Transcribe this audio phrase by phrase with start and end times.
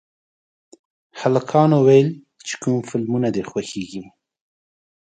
[1.21, 2.09] هلکانو ویل
[2.47, 4.03] چې کوم فلمونه دي خوښېږي